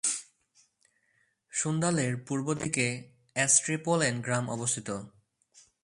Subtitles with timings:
[1.51, 2.87] সুন্দালের পূর্ব দিকে
[3.35, 4.89] অস্ট্রেপোলেন গ্রাম অবস্থিত।